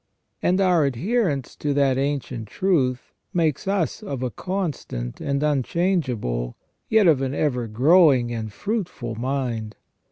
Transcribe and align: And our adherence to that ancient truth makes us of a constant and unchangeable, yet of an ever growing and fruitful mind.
And 0.41 0.59
our 0.59 0.83
adherence 0.85 1.55
to 1.57 1.75
that 1.75 1.95
ancient 1.95 2.47
truth 2.47 3.13
makes 3.35 3.67
us 3.67 4.01
of 4.01 4.23
a 4.23 4.31
constant 4.31 5.21
and 5.21 5.43
unchangeable, 5.43 6.57
yet 6.89 7.05
of 7.05 7.21
an 7.21 7.35
ever 7.35 7.67
growing 7.67 8.31
and 8.31 8.51
fruitful 8.51 9.13
mind. 9.13 9.75